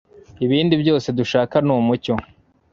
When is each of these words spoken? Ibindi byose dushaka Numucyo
Ibindi 0.45 0.73
byose 0.81 1.07
dushaka 1.19 1.55
Numucyo 1.67 2.13